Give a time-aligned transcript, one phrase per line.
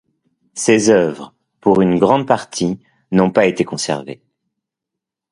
[0.55, 2.79] Ces œuvres, pour une grande partie,
[3.11, 4.23] n’ont pas été conservées.